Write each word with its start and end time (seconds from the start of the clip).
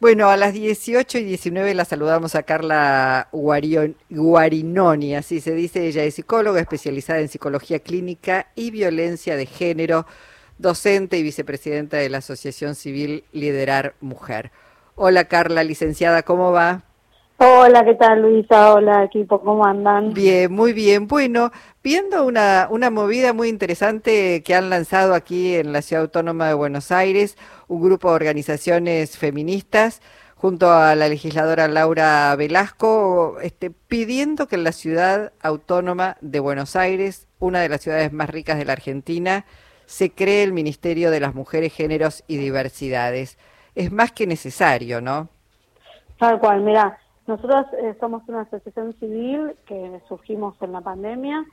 Bueno, 0.00 0.28
a 0.30 0.36
las 0.36 0.52
18 0.52 1.18
y 1.18 1.24
19 1.24 1.74
la 1.74 1.84
saludamos 1.84 2.36
a 2.36 2.44
Carla 2.44 3.28
Guarinoni, 3.32 5.16
así 5.16 5.40
se 5.40 5.54
dice, 5.54 5.88
ella 5.88 6.04
es 6.04 6.14
psicóloga 6.14 6.60
especializada 6.60 7.18
en 7.18 7.28
psicología 7.28 7.80
clínica 7.80 8.46
y 8.54 8.70
violencia 8.70 9.34
de 9.34 9.46
género, 9.46 10.06
docente 10.56 11.18
y 11.18 11.24
vicepresidenta 11.24 11.96
de 11.96 12.10
la 12.10 12.18
Asociación 12.18 12.76
Civil 12.76 13.24
Liderar 13.32 13.96
Mujer. 14.00 14.52
Hola 14.94 15.24
Carla, 15.24 15.64
licenciada, 15.64 16.22
¿cómo 16.22 16.52
va? 16.52 16.84
Hola, 17.40 17.84
¿qué 17.84 17.94
tal 17.94 18.22
Luisa? 18.22 18.74
Hola 18.74 19.04
equipo, 19.04 19.40
¿cómo 19.40 19.64
andan? 19.64 20.12
Bien, 20.12 20.52
muy 20.52 20.72
bien. 20.72 21.06
Bueno, 21.06 21.52
viendo 21.84 22.26
una, 22.26 22.66
una 22.68 22.90
movida 22.90 23.32
muy 23.32 23.48
interesante 23.48 24.42
que 24.42 24.56
han 24.56 24.70
lanzado 24.70 25.14
aquí 25.14 25.54
en 25.54 25.72
la 25.72 25.80
Ciudad 25.80 26.02
Autónoma 26.02 26.48
de 26.48 26.54
Buenos 26.54 26.90
Aires, 26.90 27.38
un 27.68 27.80
grupo 27.80 28.08
de 28.08 28.16
organizaciones 28.16 29.16
feministas 29.16 30.02
junto 30.34 30.68
a 30.72 30.96
la 30.96 31.06
legisladora 31.06 31.68
Laura 31.68 32.34
Velasco, 32.34 33.38
este, 33.40 33.70
pidiendo 33.70 34.48
que 34.48 34.56
en 34.56 34.64
la 34.64 34.72
Ciudad 34.72 35.32
Autónoma 35.40 36.16
de 36.20 36.40
Buenos 36.40 36.74
Aires, 36.74 37.28
una 37.38 37.60
de 37.60 37.68
las 37.68 37.82
ciudades 37.82 38.12
más 38.12 38.30
ricas 38.30 38.58
de 38.58 38.64
la 38.64 38.72
Argentina, 38.72 39.44
se 39.86 40.10
cree 40.10 40.42
el 40.42 40.52
Ministerio 40.52 41.12
de 41.12 41.20
las 41.20 41.36
Mujeres, 41.36 41.72
Géneros 41.72 42.24
y 42.26 42.36
Diversidades. 42.36 43.38
Es 43.76 43.92
más 43.92 44.10
que 44.10 44.26
necesario, 44.26 45.00
¿no? 45.00 45.28
Tal 46.18 46.40
cual, 46.40 46.62
mira 46.62 46.98
nosotros 47.28 47.66
eh, 47.74 47.94
somos 48.00 48.22
una 48.26 48.40
asociación 48.40 48.94
civil 48.94 49.54
que 49.66 50.00
surgimos 50.08 50.54
en 50.62 50.72
la 50.72 50.80
pandemia 50.80 51.44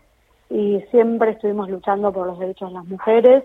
y 0.50 0.80
siempre 0.90 1.32
estuvimos 1.32 1.70
luchando 1.70 2.14
por 2.14 2.26
los 2.28 2.40
derechos 2.40 2.70
de 2.70 2.76
las 2.76 2.86
mujeres. 2.86 3.44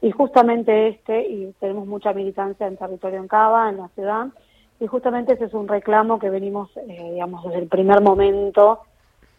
Y 0.00 0.10
justamente 0.10 0.88
este, 0.88 1.28
y 1.28 1.52
tenemos 1.60 1.86
mucha 1.86 2.14
militancia 2.14 2.66
en 2.66 2.78
territorio 2.78 3.18
en 3.18 3.28
Cava, 3.28 3.68
en 3.68 3.76
la 3.76 3.88
ciudad, 3.88 4.28
y 4.80 4.86
justamente 4.86 5.34
ese 5.34 5.46
es 5.46 5.54
un 5.54 5.68
reclamo 5.68 6.18
que 6.18 6.30
venimos, 6.30 6.74
eh, 6.76 7.10
digamos, 7.12 7.44
desde 7.44 7.58
el 7.58 7.68
primer 7.68 8.02
momento 8.02 8.80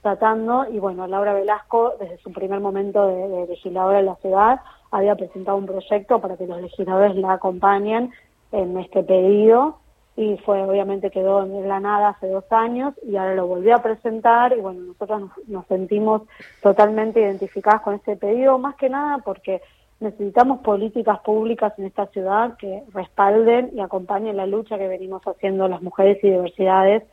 tratando, 0.02 0.66
y 0.72 0.80
bueno, 0.80 1.08
Laura 1.08 1.34
Velasco, 1.34 1.94
desde 2.00 2.18
su 2.20 2.32
primer 2.32 2.60
momento 2.60 3.08
de, 3.08 3.28
de 3.28 3.48
legisladora 3.48 4.00
en 4.00 4.06
la 4.06 4.16
ciudad, 4.16 4.62
había 4.92 5.16
presentado 5.16 5.58
un 5.58 5.66
proyecto 5.66 6.22
para 6.22 6.38
que 6.38 6.48
los 6.48 6.62
legisladores 6.62 7.16
la 7.16 7.34
acompañen 7.34 8.12
en 8.52 8.78
este 8.78 9.04
pedido, 9.04 9.80
y 10.18 10.36
fue 10.38 10.64
obviamente 10.64 11.12
quedó 11.12 11.44
en 11.44 11.70
la 11.70 11.80
nada 11.80 12.10
hace 12.10 12.28
dos 12.28 12.44
años 12.52 12.96
y 13.04 13.16
ahora 13.16 13.36
lo 13.36 13.46
volvió 13.46 13.76
a 13.76 13.84
presentar 13.84 14.52
y 14.58 14.60
bueno, 14.60 14.82
nosotros 14.82 15.30
nos, 15.48 15.66
sentimos 15.68 16.24
totalmente 16.62 17.22
identificadas 17.22 17.82
con 17.84 17.94
este 17.94 18.16
pedido, 18.16 18.58
más 18.58 18.76
que 18.76 18.90
nada 18.90 19.20
porque 19.20 19.62
necesitamos 20.00 20.62
políticas 20.62 21.20
públicas 21.20 21.72
en 21.78 21.86
esta 21.86 22.08
ciudad 22.08 22.58
que 22.58 22.84
respalden 22.96 23.70
y 23.76 23.80
acompañen 23.80 24.38
la 24.38 24.48
lucha 24.48 24.80
que 24.80 24.88
venimos 24.88 25.22
haciendo 25.22 25.68
las 25.68 25.84
mujeres 25.84 26.18
y 26.24 26.32
diversidades, 26.32 27.04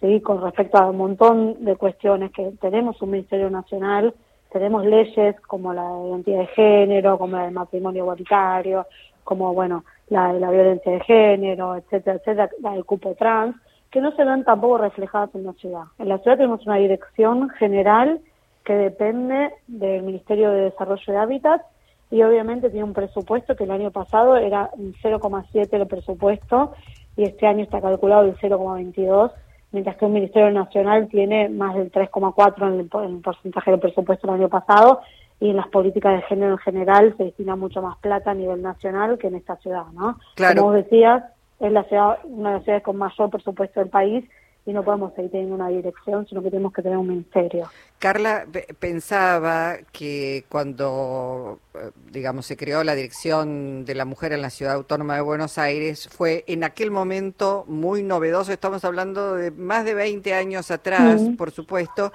¿sí? 0.00 0.20
con 0.20 0.42
respecto 0.42 0.78
a 0.78 0.90
un 0.90 0.96
montón 0.96 1.64
de 1.64 1.76
cuestiones 1.76 2.32
que 2.32 2.50
tenemos 2.60 3.00
un 3.00 3.12
Ministerio 3.12 3.48
Nacional, 3.48 4.12
tenemos 4.50 4.84
leyes 4.84 5.40
como 5.42 5.72
la 5.72 5.88
de 5.88 6.08
identidad 6.08 6.38
de 6.40 6.46
género, 6.48 7.16
como 7.16 7.36
la 7.36 7.44
del 7.44 7.54
matrimonio 7.54 8.02
igualitario, 8.02 8.86
como, 9.22 9.54
bueno, 9.54 9.84
la 10.10 10.32
de 10.32 10.40
la 10.40 10.50
violencia 10.50 10.92
de 10.92 11.00
género, 11.00 11.76
etcétera, 11.76 12.16
etcétera, 12.16 12.50
la 12.60 12.72
del 12.72 12.84
cupo 12.84 13.14
trans, 13.14 13.56
que 13.90 14.00
no 14.00 14.12
se 14.12 14.24
ven 14.24 14.44
tampoco 14.44 14.78
reflejadas 14.78 15.34
en 15.34 15.44
la 15.44 15.52
ciudad. 15.54 15.84
En 15.98 16.08
la 16.08 16.18
ciudad 16.18 16.36
tenemos 16.36 16.66
una 16.66 16.76
dirección 16.76 17.48
general 17.50 18.20
que 18.64 18.74
depende 18.74 19.52
del 19.68 20.02
Ministerio 20.02 20.50
de 20.50 20.62
Desarrollo 20.62 21.12
de 21.12 21.18
Hábitat 21.18 21.62
y 22.10 22.22
obviamente 22.22 22.70
tiene 22.70 22.84
un 22.84 22.92
presupuesto 22.92 23.56
que 23.56 23.64
el 23.64 23.70
año 23.70 23.90
pasado 23.90 24.36
era 24.36 24.70
un 24.72 24.94
0,7 24.94 25.68
el 25.72 25.86
presupuesto 25.86 26.74
y 27.16 27.22
este 27.22 27.46
año 27.46 27.62
está 27.62 27.80
calculado 27.80 28.22
el 28.22 28.36
0,22, 28.36 29.32
mientras 29.72 29.96
que 29.96 30.04
un 30.04 30.12
Ministerio 30.12 30.50
Nacional 30.50 31.08
tiene 31.08 31.48
más 31.48 31.76
del 31.76 31.90
3,4 31.90 32.68
en 32.68 33.14
el 33.14 33.20
porcentaje 33.20 33.70
del 33.70 33.80
presupuesto 33.80 34.26
el 34.26 34.40
año 34.40 34.48
pasado 34.48 35.00
y 35.40 35.50
en 35.50 35.56
las 35.56 35.68
políticas 35.68 36.16
de 36.16 36.22
género 36.22 36.52
en 36.52 36.58
general 36.58 37.14
se 37.16 37.24
destina 37.24 37.56
mucho 37.56 37.80
más 37.80 37.98
plata 37.98 38.30
a 38.30 38.34
nivel 38.34 38.60
nacional 38.62 39.18
que 39.18 39.28
en 39.28 39.36
esta 39.36 39.56
ciudad, 39.56 39.86
¿no? 39.94 40.18
Claro. 40.36 40.62
Como 40.62 40.72
vos 40.74 40.84
decías, 40.84 41.24
es 41.58 41.72
la 41.72 41.84
ciudad, 41.84 42.18
una 42.24 42.50
de 42.50 42.54
las 42.56 42.64
ciudades 42.64 42.84
con 42.84 42.96
mayor 42.96 43.30
presupuesto 43.30 43.80
del 43.80 43.88
país 43.88 44.24
y 44.66 44.72
no 44.72 44.84
podemos 44.84 45.14
seguir 45.14 45.30
teniendo 45.30 45.54
una 45.54 45.68
dirección, 45.68 46.26
sino 46.28 46.42
que 46.42 46.50
tenemos 46.50 46.72
que 46.72 46.82
tener 46.82 46.98
un 46.98 47.08
ministerio. 47.08 47.68
Carla 47.98 48.46
pensaba 48.78 49.78
que 49.92 50.44
cuando, 50.48 51.58
eh, 51.74 51.90
digamos, 52.10 52.46
se 52.46 52.56
creó 52.56 52.84
la 52.84 52.94
Dirección 52.94 53.84
de 53.84 53.94
la 53.94 54.04
Mujer 54.04 54.32
en 54.32 54.42
la 54.42 54.50
Ciudad 54.50 54.74
Autónoma 54.74 55.14
de 55.16 55.22
Buenos 55.22 55.58
Aires, 55.58 56.08
fue 56.08 56.44
en 56.46 56.64
aquel 56.64 56.90
momento 56.90 57.64
muy 57.68 58.02
novedoso, 58.02 58.52
estamos 58.52 58.84
hablando 58.84 59.34
de 59.34 59.50
más 59.50 59.84
de 59.84 59.94
20 59.94 60.34
años 60.34 60.70
atrás, 60.70 61.20
por 61.36 61.50
supuesto, 61.50 62.12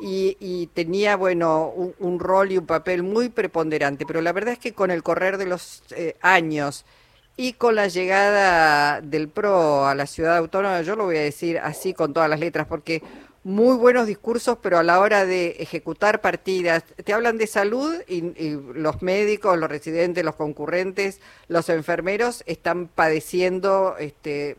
y, 0.00 0.68
tenía, 0.74 1.16
bueno, 1.16 1.72
un, 1.98 2.20
rol 2.20 2.52
y 2.52 2.58
un 2.58 2.66
papel 2.66 3.02
muy 3.02 3.28
preponderante, 3.28 4.06
pero 4.06 4.20
la 4.20 4.32
verdad 4.32 4.52
es 4.52 4.58
que 4.58 4.72
con 4.72 4.90
el 4.90 5.02
correr 5.02 5.38
de 5.38 5.46
los 5.46 5.82
eh, 5.90 6.16
años 6.20 6.84
y 7.38 7.52
con 7.52 7.76
la 7.76 7.86
llegada 7.86 9.00
del 9.00 9.28
PRO 9.28 9.86
a 9.86 9.94
la 9.94 10.06
ciudad 10.06 10.36
autónoma, 10.36 10.82
yo 10.82 10.96
lo 10.96 11.04
voy 11.04 11.18
a 11.18 11.22
decir 11.22 11.60
así 11.60 11.94
con 11.94 12.12
todas 12.12 12.28
las 12.28 12.40
letras, 12.40 12.66
porque 12.66 13.00
muy 13.44 13.76
buenos 13.76 14.08
discursos, 14.08 14.58
pero 14.60 14.76
a 14.76 14.82
la 14.82 14.98
hora 14.98 15.24
de 15.24 15.50
ejecutar 15.60 16.20
partidas, 16.20 16.82
te 17.04 17.12
hablan 17.12 17.38
de 17.38 17.46
salud 17.46 17.94
y, 18.08 18.58
los 18.74 19.02
médicos, 19.02 19.56
los 19.56 19.70
residentes, 19.70 20.24
los 20.24 20.34
concurrentes, 20.34 21.20
los 21.46 21.68
enfermeros 21.68 22.42
están 22.46 22.88
padeciendo 22.88 23.94
este, 24.00 24.56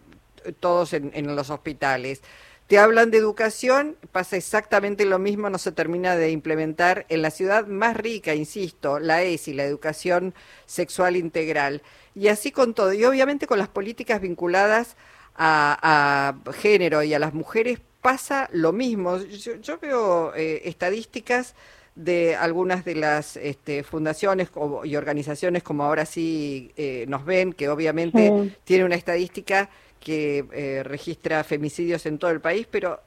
todos 0.61 0.93
en 0.93 1.35
los 1.35 1.49
hospitales. 1.49 2.21
Te 2.69 2.77
hablan 2.77 3.09
de 3.09 3.17
educación, 3.17 3.97
pasa 4.11 4.37
exactamente 4.37 5.03
lo 5.03 5.17
mismo, 5.17 5.49
no 5.49 5.57
se 5.57 5.71
termina 5.71 6.15
de 6.15 6.29
implementar 6.29 7.07
en 7.09 7.23
la 7.23 7.31
ciudad 7.31 7.65
más 7.65 7.97
rica, 7.97 8.35
insisto, 8.35 8.99
la 8.99 9.23
ESI, 9.23 9.55
la 9.55 9.63
educación 9.63 10.35
sexual 10.67 11.15
integral. 11.15 11.81
Y 12.13 12.27
así 12.27 12.51
con 12.51 12.75
todo, 12.75 12.93
y 12.93 13.03
obviamente 13.05 13.47
con 13.47 13.57
las 13.57 13.69
políticas 13.69 14.21
vinculadas 14.21 14.97
a, 15.35 16.35
género 16.53 17.01
y 17.01 17.15
a 17.15 17.17
las 17.17 17.33
mujeres 17.33 17.79
pasa 18.01 18.47
lo 18.53 18.71
mismo. 18.71 19.17
Yo, 19.17 19.79
veo 19.79 20.35
eh, 20.35 20.61
estadísticas 20.65 21.55
de 21.95 22.35
algunas 22.35 22.85
de 22.85 22.93
las 22.93 23.35
este, 23.37 23.81
fundaciones 23.81 24.49
y 24.83 24.95
organizaciones 24.95 25.63
como 25.63 25.85
ahora 25.85 26.05
sí 26.05 26.71
eh, 26.77 27.05
nos 27.07 27.25
ven, 27.25 27.51
que 27.51 27.67
obviamente 27.67 28.53
tiene 28.63 28.85
una 28.85 28.95
estadística 28.95 29.71
que 29.99 30.45
eh, 30.53 30.83
registra 30.83 31.43
femicidios 31.43 32.05
en 32.05 32.17
todo 32.17 32.31
el 32.31 32.41
país, 32.41 32.67
pero 32.69 32.99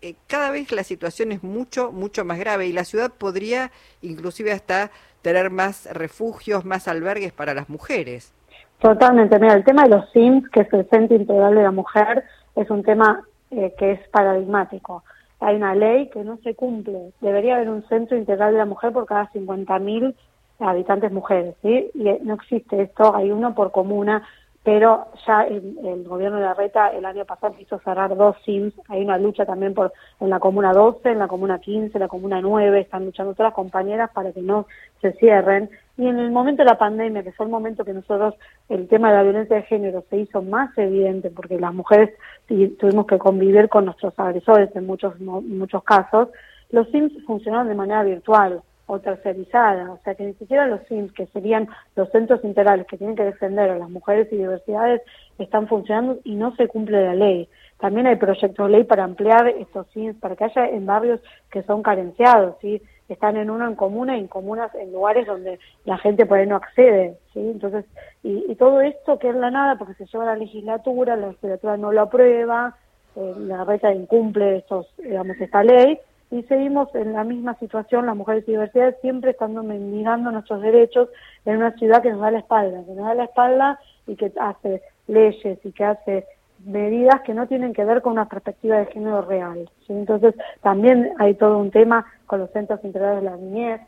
eh, 0.00 0.14
cada 0.26 0.50
vez 0.50 0.72
la 0.72 0.82
situación 0.82 1.30
es 1.32 1.42
mucho, 1.42 1.92
mucho 1.92 2.24
más 2.24 2.38
grave 2.38 2.66
y 2.66 2.72
la 2.72 2.84
ciudad 2.84 3.12
podría 3.16 3.70
inclusive 4.02 4.52
hasta 4.52 4.90
tener 5.22 5.50
más 5.50 5.88
refugios, 5.92 6.64
más 6.64 6.88
albergues 6.88 7.32
para 7.32 7.54
las 7.54 7.68
mujeres. 7.68 8.34
Totalmente, 8.80 9.38
mira, 9.38 9.54
el 9.54 9.64
tema 9.64 9.84
de 9.84 9.90
los 9.90 10.10
SIMS, 10.10 10.48
que 10.50 10.62
es 10.62 10.72
el 10.72 10.88
Centro 10.88 11.16
Integral 11.16 11.54
de 11.54 11.62
la 11.62 11.70
Mujer, 11.70 12.24
es 12.56 12.68
un 12.68 12.82
tema 12.82 13.22
eh, 13.52 13.72
que 13.78 13.92
es 13.92 14.08
paradigmático. 14.08 15.04
Hay 15.38 15.54
una 15.54 15.76
ley 15.76 16.10
que 16.10 16.24
no 16.24 16.38
se 16.38 16.56
cumple. 16.56 17.12
Debería 17.20 17.54
haber 17.56 17.70
un 17.70 17.86
Centro 17.88 18.16
Integral 18.16 18.52
de 18.52 18.58
la 18.58 18.64
Mujer 18.64 18.92
por 18.92 19.06
cada 19.06 19.30
50.000 19.30 20.14
habitantes 20.58 21.12
mujeres. 21.12 21.54
Y 21.62 21.90
no 22.22 22.34
existe 22.34 22.82
esto, 22.82 23.14
hay 23.14 23.30
uno 23.30 23.54
por 23.54 23.70
comuna 23.70 24.26
pero 24.64 25.08
ya 25.26 25.42
el, 25.42 26.04
gobierno 26.04 26.38
de 26.38 26.44
la 26.44 26.54
Reta 26.54 26.88
el 26.88 27.04
año 27.04 27.24
pasado 27.24 27.54
quiso 27.56 27.80
cerrar 27.80 28.16
dos 28.16 28.36
SIMs, 28.44 28.74
hay 28.88 29.02
una 29.02 29.18
lucha 29.18 29.44
también 29.44 29.74
por 29.74 29.92
en 30.20 30.30
la 30.30 30.38
comuna 30.38 30.72
12, 30.72 31.10
en 31.10 31.18
la 31.18 31.26
comuna 31.26 31.58
15, 31.58 31.96
en 31.96 32.00
la 32.00 32.08
comuna 32.08 32.40
9, 32.40 32.80
están 32.80 33.04
luchando 33.04 33.32
todas 33.32 33.50
las 33.50 33.54
compañeras 33.54 34.10
para 34.12 34.32
que 34.32 34.40
no 34.40 34.66
se 35.00 35.12
cierren, 35.14 35.68
y 35.98 36.06
en 36.06 36.18
el 36.18 36.30
momento 36.30 36.62
de 36.62 36.70
la 36.70 36.78
pandemia, 36.78 37.24
que 37.24 37.32
fue 37.32 37.46
el 37.46 37.52
momento 37.52 37.84
que 37.84 37.92
nosotros 37.92 38.34
el 38.68 38.86
tema 38.86 39.10
de 39.10 39.16
la 39.16 39.22
violencia 39.24 39.56
de 39.56 39.62
género 39.62 40.04
se 40.08 40.18
hizo 40.18 40.42
más 40.42 40.76
evidente, 40.78 41.30
porque 41.30 41.58
las 41.58 41.74
mujeres 41.74 42.10
tuvimos 42.46 43.06
que 43.06 43.18
convivir 43.18 43.68
con 43.68 43.86
nuestros 43.86 44.16
agresores 44.16 44.74
en 44.76 44.86
muchos, 44.86 45.18
muchos 45.20 45.82
casos, 45.82 46.28
los 46.70 46.88
SIMs 46.90 47.12
funcionaron 47.26 47.68
de 47.68 47.74
manera 47.74 48.02
virtual, 48.04 48.62
o 48.86 48.98
tercerizada, 48.98 49.92
o 49.92 49.98
sea 50.04 50.14
que 50.14 50.24
ni 50.24 50.34
siquiera 50.34 50.66
los 50.66 50.80
SIMS, 50.88 51.12
que 51.12 51.26
serían 51.26 51.68
los 51.96 52.10
centros 52.10 52.44
integrales 52.44 52.86
que 52.86 52.98
tienen 52.98 53.16
que 53.16 53.24
defender 53.24 53.70
a 53.70 53.78
las 53.78 53.88
mujeres 53.88 54.28
y 54.32 54.36
diversidades, 54.36 55.02
están 55.38 55.68
funcionando 55.68 56.18
y 56.24 56.34
no 56.34 56.54
se 56.56 56.68
cumple 56.68 57.04
la 57.04 57.14
ley. 57.14 57.48
También 57.78 58.06
hay 58.06 58.16
proyectos 58.16 58.66
de 58.66 58.72
ley 58.72 58.84
para 58.84 59.04
ampliar 59.04 59.48
estos 59.48 59.86
SIMS, 59.92 60.16
para 60.18 60.36
que 60.36 60.44
haya 60.44 60.68
en 60.68 60.86
barrios 60.86 61.20
que 61.50 61.62
son 61.62 61.82
carenciados, 61.82 62.56
¿sí? 62.60 62.82
están 63.12 63.36
en 63.36 63.50
uno 63.50 63.66
en 63.66 63.74
comuna 63.74 64.16
y 64.16 64.20
en 64.20 64.28
comunas 64.28 64.74
en 64.74 64.92
lugares 64.92 65.26
donde 65.26 65.58
la 65.84 65.98
gente 65.98 66.26
por 66.26 66.38
ahí 66.38 66.46
no 66.46 66.56
accede, 66.56 67.18
¿sí? 67.32 67.40
Entonces, 67.40 67.84
y, 68.22 68.54
todo 68.56 68.80
esto 68.80 69.18
queda 69.18 69.32
en 69.32 69.40
la 69.40 69.50
nada 69.50 69.76
porque 69.76 69.94
se 69.94 70.06
lleva 70.06 70.24
la 70.24 70.36
legislatura, 70.36 71.16
la 71.16 71.28
legislatura 71.28 71.76
no 71.76 71.92
lo 71.92 72.02
aprueba, 72.02 72.76
eh, 73.16 73.34
la 73.38 73.64
reta 73.64 73.92
incumple 73.92 74.58
estos, 74.58 74.86
digamos, 74.98 75.36
esta 75.40 75.62
ley, 75.62 75.98
y 76.32 76.42
seguimos 76.44 76.92
en 76.94 77.12
la 77.12 77.24
misma 77.24 77.54
situación, 77.58 78.06
las 78.06 78.16
mujeres 78.16 78.44
y 78.48 78.52
diversidades, 78.52 78.96
siempre 79.02 79.32
estando 79.32 79.62
mendigando 79.62 80.30
nuestros 80.30 80.62
derechos 80.62 81.10
en 81.44 81.58
una 81.58 81.72
ciudad 81.72 82.00
que 82.02 82.10
nos 82.10 82.20
da 82.20 82.30
la 82.30 82.38
espalda, 82.38 82.82
que 82.86 82.92
nos 82.92 83.04
da 83.04 83.14
la 83.14 83.24
espalda 83.24 83.78
y 84.06 84.16
que 84.16 84.32
hace 84.40 84.82
leyes 85.08 85.58
y 85.62 85.72
que 85.72 85.84
hace 85.84 86.26
medidas 86.64 87.20
que 87.20 87.34
no 87.34 87.46
tienen 87.46 87.74
que 87.74 87.84
ver 87.84 88.00
con 88.00 88.12
una 88.12 88.30
perspectiva 88.30 88.78
de 88.78 88.86
género 88.86 89.20
real. 89.20 89.68
Entonces, 89.88 90.34
también 90.62 91.12
hay 91.18 91.34
todo 91.34 91.58
un 91.58 91.70
tema 91.70 92.06
con 92.24 92.40
los 92.40 92.50
centros 92.52 92.82
integrales 92.82 93.22
de 93.22 93.30
la 93.30 93.36
niñez, 93.36 93.82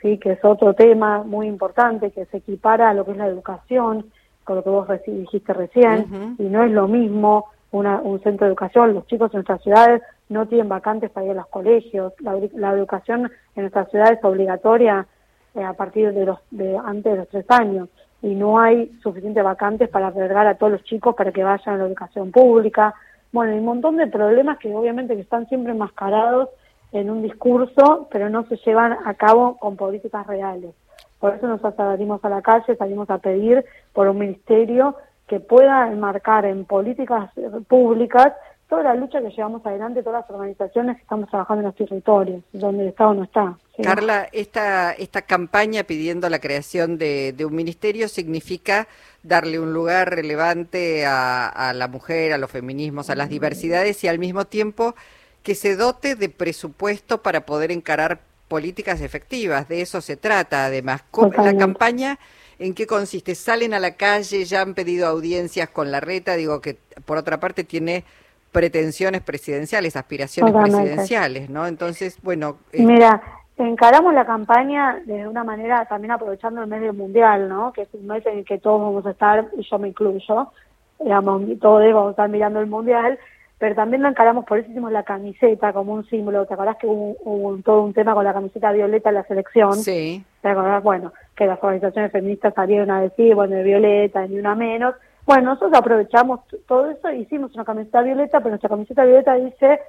¿sí? 0.00 0.16
que 0.16 0.32
es 0.32 0.42
otro 0.42 0.72
tema 0.72 1.22
muy 1.22 1.48
importante, 1.48 2.12
que 2.12 2.24
se 2.24 2.38
equipara 2.38 2.88
a 2.88 2.94
lo 2.94 3.04
que 3.04 3.10
es 3.10 3.18
la 3.18 3.26
educación, 3.26 4.06
con 4.44 4.56
lo 4.56 4.64
que 4.64 4.70
vos 4.70 4.88
dijiste 5.06 5.52
recién, 5.52 6.36
y 6.38 6.44
no 6.44 6.64
es 6.64 6.70
lo 6.70 6.88
mismo 6.88 7.50
una, 7.72 8.00
un 8.00 8.20
centro 8.22 8.46
de 8.46 8.52
educación, 8.52 8.94
los 8.94 9.06
chicos 9.06 9.30
en 9.34 9.38
nuestras 9.38 9.62
ciudades 9.62 10.00
no 10.30 10.46
tienen 10.46 10.68
vacantes 10.68 11.10
para 11.10 11.26
ir 11.26 11.32
a 11.32 11.34
los 11.34 11.48
colegios, 11.48 12.14
la, 12.20 12.72
educación 12.72 13.30
en 13.56 13.62
nuestras 13.62 13.90
ciudades 13.90 14.18
es 14.18 14.24
obligatoria 14.24 15.06
eh, 15.54 15.62
a 15.62 15.74
partir 15.74 16.14
de 16.14 16.24
los 16.24 16.38
de 16.50 16.78
antes 16.78 17.12
de 17.12 17.18
los 17.18 17.28
tres 17.28 17.44
años 17.48 17.88
y 18.22 18.34
no 18.34 18.60
hay 18.60 18.96
suficientes 19.02 19.42
vacantes 19.42 19.88
para 19.88 20.06
albergar 20.06 20.46
a 20.46 20.54
todos 20.54 20.72
los 20.72 20.84
chicos 20.84 21.16
para 21.16 21.32
que 21.32 21.42
vayan 21.42 21.74
a 21.74 21.78
la 21.78 21.86
educación 21.86 22.30
pública. 22.30 22.94
Bueno, 23.32 23.52
hay 23.52 23.58
un 23.58 23.64
montón 23.64 23.96
de 23.96 24.06
problemas 24.06 24.58
que 24.58 24.74
obviamente 24.74 25.16
que 25.16 25.22
están 25.22 25.48
siempre 25.48 25.72
enmascarados 25.72 26.48
en 26.92 27.10
un 27.10 27.22
discurso, 27.22 28.08
pero 28.10 28.30
no 28.30 28.44
se 28.46 28.56
llevan 28.58 28.96
a 29.04 29.14
cabo 29.14 29.56
con 29.58 29.76
políticas 29.76 30.26
reales. 30.26 30.74
Por 31.18 31.34
eso 31.34 31.48
nos 31.48 31.60
salimos 31.74 32.24
a 32.24 32.28
la 32.28 32.42
calle, 32.42 32.76
salimos 32.76 33.10
a 33.10 33.18
pedir 33.18 33.64
por 33.92 34.08
un 34.08 34.18
ministerio 34.18 34.96
que 35.26 35.40
pueda 35.40 35.90
enmarcar 35.90 36.44
en 36.44 36.64
políticas 36.64 37.30
públicas 37.68 38.32
toda 38.70 38.84
la 38.84 38.94
lucha 38.94 39.20
que 39.20 39.30
llevamos 39.30 39.66
adelante, 39.66 40.02
todas 40.02 40.22
las 40.22 40.30
organizaciones 40.30 40.96
que 40.96 41.02
estamos 41.02 41.28
trabajando 41.28 41.60
en 41.60 41.66
los 41.66 41.74
territorios, 41.74 42.42
donde 42.52 42.84
el 42.84 42.88
Estado 42.90 43.14
no 43.14 43.24
está. 43.24 43.58
Carla, 43.82 44.28
esta, 44.32 44.92
esta 44.92 45.22
campaña 45.22 45.82
pidiendo 45.82 46.28
la 46.30 46.38
creación 46.38 46.96
de, 46.96 47.34
un 47.44 47.54
ministerio 47.54 48.08
significa 48.08 48.86
darle 49.24 49.58
un 49.58 49.72
lugar 49.72 50.14
relevante 50.14 51.04
a, 51.04 51.48
a, 51.48 51.74
la 51.74 51.88
mujer, 51.88 52.32
a 52.32 52.38
los 52.38 52.50
feminismos, 52.50 53.10
a 53.10 53.16
las 53.16 53.28
diversidades 53.28 54.04
y 54.04 54.08
al 54.08 54.20
mismo 54.20 54.44
tiempo 54.44 54.94
que 55.42 55.56
se 55.56 55.74
dote 55.74 56.14
de 56.14 56.28
presupuesto 56.28 57.22
para 57.22 57.46
poder 57.46 57.72
encarar 57.72 58.20
políticas 58.46 59.00
efectivas. 59.00 59.68
De 59.68 59.80
eso 59.80 60.00
se 60.00 60.16
trata, 60.16 60.66
además. 60.66 61.02
La 61.36 61.56
campaña, 61.56 62.20
¿en 62.60 62.74
qué 62.74 62.86
consiste? 62.86 63.34
Salen 63.34 63.74
a 63.74 63.80
la 63.80 63.96
calle, 63.96 64.44
ya 64.44 64.60
han 64.60 64.74
pedido 64.74 65.08
audiencias 65.08 65.68
con 65.70 65.90
la 65.90 65.98
reta, 65.98 66.36
digo 66.36 66.60
que 66.60 66.76
por 67.04 67.16
otra 67.16 67.40
parte 67.40 67.64
tiene 67.64 68.04
pretensiones 68.52 69.22
presidenciales, 69.22 69.96
aspiraciones 69.96 70.54
presidenciales, 70.54 71.50
¿no? 71.50 71.66
Entonces, 71.66 72.18
bueno... 72.22 72.58
Eh, 72.72 72.82
Mira, 72.84 73.22
encaramos 73.56 74.12
la 74.14 74.26
campaña 74.26 75.00
de 75.04 75.28
una 75.28 75.44
manera 75.44 75.84
también 75.86 76.12
aprovechando 76.12 76.62
el 76.62 76.68
mes 76.68 76.80
del 76.80 76.92
Mundial, 76.92 77.48
¿no? 77.48 77.72
Que 77.72 77.82
es 77.82 77.88
un 77.92 78.06
mes 78.06 78.24
en 78.26 78.38
el 78.38 78.44
que 78.44 78.58
todos 78.58 78.80
vamos 78.80 79.06
a 79.06 79.10
estar, 79.10 79.46
y 79.56 79.62
yo 79.62 79.78
me 79.78 79.88
incluyo, 79.88 80.52
digamos, 80.98 81.42
todos 81.60 81.84
vamos 81.92 82.08
a 82.08 82.10
estar 82.10 82.28
mirando 82.28 82.60
el 82.60 82.66
Mundial, 82.66 83.18
pero 83.60 83.74
también 83.74 84.02
lo 84.02 84.08
encaramos, 84.08 84.46
por 84.46 84.58
eso 84.58 84.70
hicimos 84.70 84.90
la 84.90 85.02
camiseta 85.02 85.74
como 85.74 85.92
un 85.92 86.08
símbolo. 86.08 86.46
¿Te 86.46 86.54
acordás 86.54 86.78
que 86.78 86.86
hubo, 86.86 87.58
todo 87.62 87.82
un 87.82 87.92
tema 87.92 88.14
con 88.14 88.24
la 88.24 88.32
camiseta 88.32 88.72
violeta 88.72 89.10
en 89.10 89.16
la 89.16 89.24
selección? 89.24 89.74
Sí. 89.74 90.24
¿Te 90.40 90.48
acordás? 90.48 90.82
Bueno, 90.82 91.12
que 91.36 91.44
las 91.44 91.62
organizaciones 91.62 92.10
feministas 92.10 92.54
salieron 92.54 92.90
a 92.90 93.02
decir, 93.02 93.34
bueno, 93.34 93.56
de 93.56 93.62
violeta, 93.62 94.26
ni 94.26 94.38
una 94.38 94.54
menos. 94.54 94.94
Bueno, 95.26 95.50
nosotros 95.50 95.72
aprovechamos 95.74 96.40
todo 96.66 96.90
eso, 96.90 97.10
hicimos 97.12 97.54
una 97.54 97.64
camiseta 97.64 98.02
violeta, 98.02 98.38
pero 98.38 98.50
nuestra 98.50 98.68
camiseta 98.68 99.04
violeta 99.04 99.34
dice, 99.34 99.80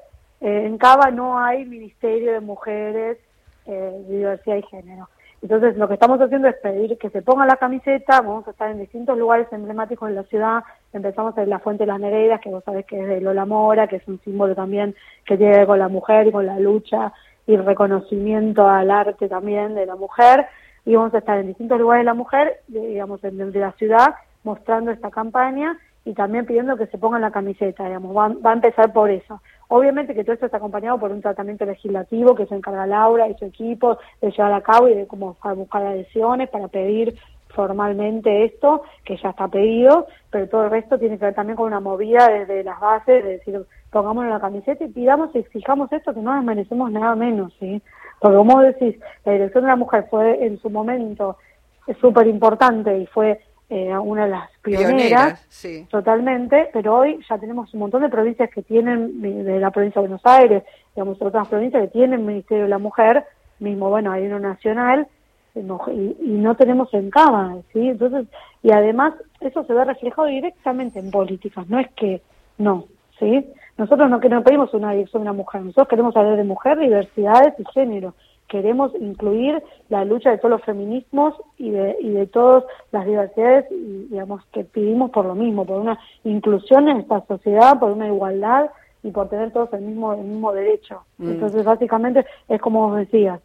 eh, 0.42 0.66
en 0.66 0.78
Cava 0.78 1.10
no 1.12 1.40
hay 1.40 1.66
Ministerio 1.66 2.34
de 2.34 2.40
Mujeres, 2.42 3.18
eh, 3.66 4.04
Diversidad 4.08 4.58
y 4.58 4.64
Género. 4.64 5.10
Entonces, 5.42 5.76
lo 5.76 5.88
que 5.88 5.96
estamos 5.96 6.22
haciendo 6.22 6.48
es 6.48 6.56
pedir 6.58 6.98
que 7.00 7.10
se 7.10 7.24
ponga 7.24 7.48
la 7.48 7.56
camiseta, 7.56 8.22
vamos 8.22 8.48
a 8.48 8.52
estar 8.52 8.70
en 8.70 8.80
distintos 8.80 9.18
lugares 9.18 9.48
emblemáticos 9.52 10.08
en 10.08 10.16
la 10.16 10.24
ciudad, 10.24 10.64
empezamos 10.94 11.36
en 11.38 11.50
la 11.50 11.58
Fuente 11.58 11.84
de 11.84 11.88
las 11.88 12.00
Nereidas, 12.00 12.42
que 12.42 12.50
vos 12.52 12.64
sabés 12.64 12.86
que 12.86 13.00
es 13.00 13.08
de 13.08 13.22
Lola 13.22 13.46
Mora, 13.46 13.88
que 13.88 13.96
es 13.96 14.08
un 14.08 14.20
símbolo 14.22 14.54
también 14.54 14.94
que 15.26 15.38
tiene 15.38 15.54
que 15.54 15.60
ver 15.60 15.68
con 15.68 15.80
la 15.80 15.88
mujer 15.88 16.28
y 16.28 16.32
con 16.32 16.46
la 16.46 16.60
lucha 16.60 17.12
y 17.48 17.58
reconocimiento 17.58 18.68
al 18.68 18.92
arte 18.92 19.28
también 19.28 19.74
de 19.74 19.88
la 19.88 19.96
mujer, 19.96 20.46
y 20.86 20.96
vamos 20.96 21.14
a 21.16 21.20
estar 21.20 21.40
en 21.40 21.48
distintos 21.48 21.80
lugares 21.80 22.02
de 22.02 22.06
la 22.06 22.14
mujer, 22.14 22.60
digamos, 22.68 23.20
de, 23.22 23.32
de 23.32 23.60
la 23.60 23.72
ciudad, 23.74 24.14
mostrando 24.44 24.92
esta 24.92 25.10
campaña 25.10 25.78
y 26.04 26.14
también 26.14 26.46
pidiendo 26.46 26.78
que 26.78 26.88
se 26.88 26.98
pongan 26.98 27.22
la 27.22 27.32
camiseta, 27.32 27.86
digamos, 27.86 28.16
va, 28.16 28.30
va, 28.30 28.52
a 28.52 28.56
empezar 28.56 28.92
por 28.92 29.12
eso. 29.12 29.42
Obviamente 29.68 30.16
que 30.16 30.24
todo 30.24 30.34
esto 30.34 30.48
está 30.48 30.58
acompañado 30.58 31.00
por 31.00 31.12
un 31.12 31.22
tratamiento 31.22 31.66
legislativo 31.66 32.36
que 32.36 32.48
se 32.48 32.56
encarga 32.56 32.88
Laura 32.88 33.28
y 33.28 33.36
su 33.36 33.46
equipo 33.46 34.00
de 34.20 34.32
llevar 34.32 34.54
a 34.54 34.62
cabo 34.62 34.88
y 34.88 34.96
de 34.96 35.08
cómo 35.08 35.38
buscar 35.56 35.86
adhesiones 35.86 36.50
para 36.50 36.68
pedir 36.68 37.16
formalmente 37.52 38.46
esto, 38.46 38.84
que 39.04 39.18
ya 39.18 39.30
está 39.30 39.48
pedido, 39.48 40.08
pero 40.30 40.48
todo 40.48 40.66
el 40.66 40.72
resto 40.72 40.98
tiene 40.98 41.18
que 41.20 41.26
ver 41.26 41.36
también 41.36 41.58
con 41.58 41.68
una 41.68 41.80
movida 41.80 42.28
desde 42.30 42.64
las 42.64 42.80
bases, 42.80 43.24
de 43.24 43.32
decir, 43.34 43.62
pongámonos 43.92 44.32
la 44.32 44.40
camiseta 44.40 44.84
y 44.84 44.90
pidamos 44.90 45.30
y 45.36 45.40
exijamos 45.40 45.92
esto, 45.92 46.14
que 46.14 46.22
no 46.22 46.34
nos 46.34 46.44
merecemos 46.44 46.92
nada 46.92 47.16
menos, 47.16 47.54
¿sí? 47.60 47.82
Porque 48.20 48.38
como 48.38 48.62
decís, 48.62 48.98
la 49.26 49.34
dirección 49.34 49.64
de 49.66 49.70
la 49.70 49.76
mujer 49.76 50.08
fue 50.10 50.46
en 50.46 50.60
su 50.60 50.70
momento 50.70 51.38
súper 52.00 52.28
importante 52.28 52.98
y 52.98 53.06
fue 53.08 53.42
eh, 53.74 53.98
una 53.98 54.26
de 54.26 54.32
las 54.32 54.50
pioneras, 54.62 55.48
totalmente, 55.90 56.70
pero 56.74 56.98
hoy 56.98 57.20
ya 57.30 57.38
tenemos 57.38 57.74
un 57.74 57.80
montón 57.80 58.02
de 58.02 58.10
provincias 58.10 58.50
que 58.50 58.62
tienen, 58.64 59.22
de 59.22 59.62
la 59.62 59.72
provincia 59.72 60.02
de 60.02 60.10
Buenos 60.10 60.26
Aires, 60.26 60.64
digamos, 60.94 61.22
otras 61.22 61.48
provincias 61.48 61.84
que 61.84 61.88
tienen 61.88 62.26
Ministerio 62.26 62.66
de 62.66 62.70
la 62.70 62.80
Mujer, 62.80 63.24
mismo, 63.60 63.90
bueno, 63.90 64.12
hay 64.12 64.26
uno 64.26 64.40
nacional, 64.40 65.08
y, 65.56 65.62
no 65.62 66.56
tenemos 66.56 66.94
en 66.94 67.10
cama, 67.10 67.60
¿sí? 67.72 67.88
Entonces, 67.88 68.28
y 68.62 68.74
además 68.74 69.14
eso 69.40 69.64
se 69.64 69.74
ve 69.74 69.86
reflejado 69.86 70.28
directamente 70.28 71.00
en 71.00 71.10
políticas, 71.10 71.66
no 71.70 71.80
es 71.80 71.90
que 71.92 72.22
no, 72.58 72.88
¿sí? 73.20 73.48
Nosotros 73.78 74.10
no, 74.10 74.20
que 74.20 74.28
no 74.28 74.44
pedimos 74.44 74.74
una 74.74 74.92
dirección 74.92 75.24
de 75.24 75.30
una 75.30 75.38
mujer, 75.38 75.62
nosotros 75.62 75.88
queremos 75.88 76.14
hablar 76.18 76.36
de 76.36 76.44
mujer, 76.44 76.78
diversidades 76.78 77.54
y 77.58 77.64
género, 77.74 78.16
queremos 78.52 78.92
incluir 79.00 79.64
la 79.88 80.04
lucha 80.04 80.30
de 80.30 80.38
todos 80.38 80.52
los 80.52 80.64
feminismos 80.64 81.34
y 81.58 81.72
de, 81.72 81.96
y 82.02 82.10
de 82.10 82.28
todas 82.28 82.66
las 82.92 83.06
diversidades, 83.06 83.66
y, 83.72 84.08
digamos, 84.10 84.44
que 84.52 84.66
pedimos 84.66 85.10
por 85.12 85.26
lo 85.26 85.36
mismo, 85.36 85.66
por 85.66 85.80
una 85.80 85.98
inclusión 86.26 86.90
en 86.90 86.98
esta 86.98 87.26
sociedad, 87.28 87.80
por 87.80 87.92
una 87.92 88.08
igualdad 88.08 88.70
y 89.04 89.12
por 89.12 89.30
tener 89.30 89.54
todos 89.54 89.72
el 89.72 89.84
mismo, 89.84 90.12
el 90.14 90.26
mismo 90.26 90.52
derecho. 90.52 91.02
Mm. 91.18 91.30
Entonces, 91.30 91.64
básicamente, 91.64 92.26
es 92.50 92.60
como 92.60 92.90
vos 92.90 92.98
decías, 92.98 93.40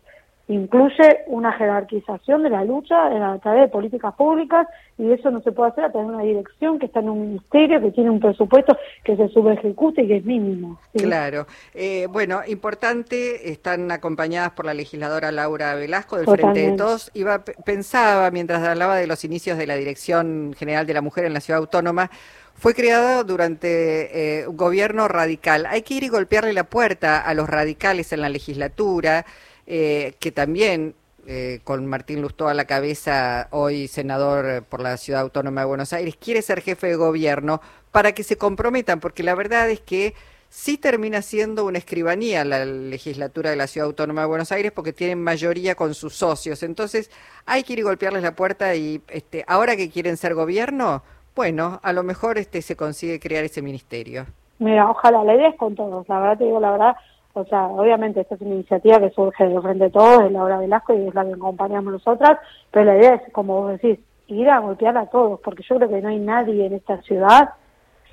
incluye 0.49 1.25
una 1.27 1.53
jerarquización 1.53 2.43
de 2.43 2.51
la 2.51 2.65
lucha 2.65 3.07
a 3.07 3.39
través 3.39 3.63
de 3.63 3.69
políticas 3.69 4.15
públicas 4.15 4.69
y 4.97 5.11
eso 5.11 5.31
no 5.31 5.41
se 5.43 5.51
puede 5.51 5.71
hacer 5.71 5.85
a 5.85 5.91
través 5.91 6.09
de 6.09 6.15
una 6.15 6.23
dirección 6.23 6.79
que 6.79 6.87
está 6.87 7.01
en 7.01 7.11
un 7.11 7.21
ministerio, 7.21 7.81
que 7.81 7.91
tiene 7.91 8.11
un 8.11 8.21
presupuesto 8.21 8.77
que 9.05 9.17
se 9.17 9.29
subejecute 9.29 10.03
y 10.03 10.09
que 10.09 10.17
es 10.19 10.25
mínimo. 10.25 10.79
Claro. 10.95 11.47
Eh, 11.75 12.07
bueno, 12.11 12.41
importante, 12.47 13.51
están 13.51 13.91
acompañadas 13.91 14.53
por 14.53 14.67
la 14.67 14.75
legisladora 14.75 15.33
Laura 15.33 15.75
Velasco 15.75 16.17
del 16.17 16.27
Frente 16.27 16.71
de 16.71 16.77
Todos. 16.77 17.11
Iba, 17.15 17.45
pensaba, 17.45 18.31
mientras 18.31 18.63
hablaba 18.63 18.97
de 18.97 19.09
los 19.09 19.25
inicios 19.25 19.59
de 19.59 19.67
la 19.67 19.75
Dirección 19.75 20.55
General 20.57 20.87
de 20.87 20.95
la 20.95 21.03
Mujer 21.03 21.25
en 21.25 21.35
la 21.35 21.41
Ciudad 21.41 21.59
Autónoma, 21.59 22.11
fue 22.55 22.75
creada 22.75 23.23
durante 23.23 24.41
eh, 24.41 24.47
un 24.47 24.57
gobierno 24.57 25.09
radical. 25.09 25.67
Hay 25.67 25.83
que 25.83 25.95
ir 25.95 26.05
y 26.05 26.09
golpearle 26.09 26.53
la 26.53 26.65
puerta 26.65 27.21
a 27.21 27.35
los 27.35 27.49
radicales 27.51 28.13
en 28.13 28.23
la 28.23 28.29
legislatura. 28.29 29.27
Eh, 29.67 30.15
que 30.21 30.31
también 30.31 30.95
eh, 31.27 31.61
con 31.65 31.87
Martín 31.87 32.23
Lustó 32.23 32.49
a 32.49 32.55
la 32.55 32.67
cabeza, 32.67 33.49
hoy 33.51 33.89
senador 33.89 34.63
por 34.65 34.81
la 34.81 34.97
Ciudad 34.97 35.23
Autónoma 35.23 35.63
de 35.63 35.67
Buenos 35.67 35.93
Aires, 35.93 36.17
quiere 36.17 36.41
ser 36.41 36.61
jefe 36.61 36.87
de 36.87 36.95
gobierno 36.95 37.61
para 37.91 38.13
que 38.13 38.23
se 38.23 38.39
comprometan, 38.39 39.01
porque 39.01 39.25
la 39.25 39.35
verdad 39.35 39.69
es 39.69 39.81
que 39.81 40.15
sí 40.49 40.79
termina 40.79 41.23
siendo 41.23 41.67
una 41.67 41.79
escribanía 41.79 42.45
la 42.45 42.65
legislatura 42.65 43.51
de 43.51 43.57
la 43.57 43.67
Ciudad 43.67 43.89
Autónoma 43.89 44.23
de 44.23 44.27
Buenos 44.29 44.53
Aires 44.53 44.73
porque 44.73 44.93
tienen 44.93 45.23
mayoría 45.23 45.75
con 45.75 45.95
sus 45.95 46.15
socios. 46.15 46.63
Entonces 46.63 47.11
hay 47.45 47.65
que 47.65 47.73
ir 47.75 47.81
y 47.81 47.83
golpearles 47.83 48.23
la 48.23 48.37
puerta 48.37 48.75
y 48.75 49.03
este, 49.09 49.45
ahora 49.49 49.77
que 49.77 49.91
quieren 49.91 50.17
ser 50.17 50.35
gobierno, 50.35 51.03
bueno, 51.35 51.81
a 51.83 51.93
lo 51.93 52.03
mejor 52.03 52.39
este, 52.39 52.63
se 52.63 52.77
consigue 52.77 53.21
crear 53.21 53.45
ese 53.45 53.63
ministerio. 53.63 54.27
Mira, 54.59 54.89
ojalá, 54.89 55.23
la 55.25 55.35
idea 55.35 55.49
es 55.49 55.57
con 55.57 55.75
todos, 55.75 56.09
la 56.09 56.21
verdad 56.21 56.39
te 56.39 56.45
digo 56.45 56.61
la 56.61 56.71
verdad, 56.71 56.97
o 57.41 57.45
sea, 57.47 57.67
obviamente 57.67 58.21
esta 58.21 58.35
es 58.35 58.41
una 58.41 58.55
iniciativa 58.55 58.99
que 58.99 59.11
surge 59.11 59.47
de 59.47 59.61
frente 59.61 59.85
de 59.85 59.91
todos, 59.91 60.25
de 60.25 60.31
Laura 60.31 60.59
Velasco 60.59 60.95
y 60.95 61.07
es 61.07 61.15
la 61.15 61.25
que 61.25 61.35
acompañamos 61.35 61.93
nosotras, 61.93 62.39
pero 62.71 62.87
la 62.87 62.97
idea 62.97 63.15
es, 63.15 63.33
como 63.33 63.63
vos 63.63 63.73
decís, 63.73 63.99
ir 64.29 64.49
a 64.49 64.59
golpear 64.59 64.97
a 64.97 65.07
todos, 65.07 65.41
porque 65.41 65.63
yo 65.63 65.77
creo 65.77 65.89
que 65.89 66.01
no 66.01 66.09
hay 66.09 66.19
nadie 66.19 66.67
en 66.67 66.75
esta 66.75 67.01
ciudad, 67.03 67.51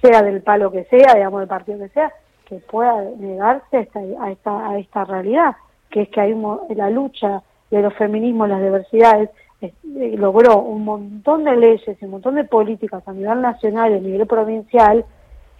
sea 0.02 0.22
del 0.22 0.42
palo 0.42 0.72
que 0.72 0.84
sea, 0.86 1.16
digamos, 1.16 1.40
del 1.40 1.50
partido 1.50 1.80
que 1.80 1.90
sea, 1.90 2.12
que 2.46 2.56
pueda 2.58 3.02
negarse 3.18 3.78
a 3.78 3.82
esta, 3.82 4.00
a 4.00 4.32
esta, 4.32 4.70
a 4.70 4.78
esta 4.78 5.06
realidad, 5.06 5.56
que 5.90 6.02
es 6.02 6.10
que 6.10 6.22
hay 6.22 6.36
la 6.76 6.90
lucha 6.90 7.42
de 7.72 7.82
los 7.82 7.94
feminismos, 7.96 8.50
las 8.50 8.62
diversidades, 8.62 9.30
eh, 9.62 9.72
logró 10.18 10.60
un 10.60 10.84
montón 10.84 11.46
de 11.46 11.56
leyes 11.56 11.98
y 12.02 12.06
un 12.06 12.12
montón 12.12 12.36
de 12.36 12.44
políticas 12.44 13.08
a 13.08 13.14
nivel 13.14 13.42
nacional 13.42 13.94
y 13.94 13.96
a 13.96 14.00
nivel 14.00 14.28
provincial 14.28 15.06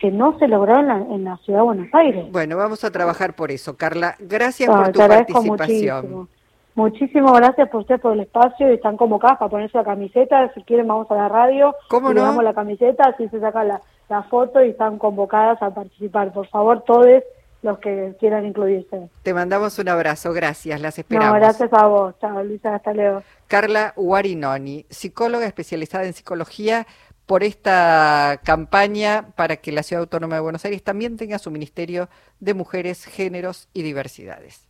que 0.04 0.12
no 0.12 0.38
se 0.38 0.50
logró 0.50 0.82
en 0.82 1.24
la, 1.24 1.38
ciudad 1.46 1.60
de 1.60 1.64
Buenos 1.64 1.88
Aires. 1.94 2.30
Bueno, 2.30 2.58
vamos 2.58 2.84
a 2.84 2.92
trabajar 2.92 3.38
por 3.38 3.52
eso. 3.52 3.78
Carla, 3.78 4.18
gracias 4.20 4.70
por 4.70 4.92
tu 4.92 5.00
participación. 5.00 6.28
Muchísimas 6.76 7.32
gracias 7.38 7.70
por 7.70 7.82
usted 7.82 8.02
por 8.02 8.12
el 8.12 8.20
espacio 8.20 8.68
están 8.68 8.98
convocadas 8.98 9.38
para 9.38 9.50
ponerse 9.50 9.78
la 9.78 9.86
camiseta. 9.86 10.52
Si 10.56 10.64
quieren, 10.64 10.90
vamos 10.90 11.10
a 11.10 11.16
la 11.16 11.30
radio. 11.30 11.74
¿Cómo 11.88 12.14
no? 12.14 12.42
la 12.42 12.54
camiseta, 12.54 13.12
así 13.12 13.30
se 13.30 13.40
saca 13.40 13.64
la, 13.64 13.80
la 14.10 14.24
foto 14.24 14.62
y 14.62 14.72
están 14.72 14.98
convocadas 14.98 15.62
a 15.62 15.74
participar. 15.74 16.34
Por 16.34 16.48
favor, 16.48 16.84
todos 16.84 17.24
los 17.62 17.80
que 17.80 18.14
quieran 18.20 18.46
incluirse. 18.46 19.08
Te 19.22 19.34
mandamos 19.34 19.80
un 19.80 19.88
abrazo, 19.88 20.34
gracias, 20.34 20.82
las 20.82 21.00
esperamos. 21.00 21.34
No, 21.34 21.40
gracias 21.40 21.72
a 21.72 21.88
vos, 21.88 22.14
chao 22.20 22.44
Luisa, 22.44 22.76
hasta 22.76 22.94
luego. 22.94 23.24
Carla 23.48 23.94
Guarinoni, 23.96 24.86
psicóloga 24.90 25.46
especializada 25.46 26.04
en 26.04 26.12
psicología, 26.12 26.86
por 27.26 27.44
esta 27.44 28.42
campaña 28.44 29.32
para 29.36 29.58
que 29.58 29.72
la 29.72 29.84
Ciudad 29.84 30.02
Autónoma 30.02 30.36
de 30.36 30.42
Buenos 30.42 30.66
Aires 30.66 30.84
también 30.84 31.18
tenga 31.18 31.40
su 31.40 31.52
Ministerio 31.52 32.10
de 32.40 32.54
Mujeres, 32.54 33.06
Géneros 33.06 33.70
y 33.74 33.84
Diversidades. 33.84 34.68